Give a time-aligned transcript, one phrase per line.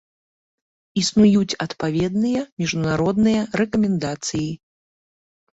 [1.01, 4.49] Існуюць адпаведныя міжнародныя рэкамендацыі.